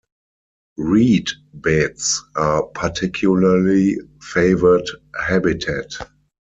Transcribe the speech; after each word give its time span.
Reed 0.79 1.27
beds 1.53 2.23
are 2.35 2.63
a 2.63 2.69
particularly 2.71 3.99
favoured 4.19 4.89
habitat. 5.15 5.91